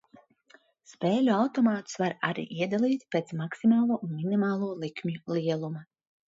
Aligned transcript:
Spēļu 0.91 1.33
automātus 1.39 1.99
var 2.03 2.15
arī 2.29 2.45
iedalīt 2.55 3.05
pēc 3.17 3.35
maksimālo 3.43 3.99
un 4.09 4.17
minimālo 4.23 4.71
likmju 4.87 5.37
lieluma. 5.37 5.87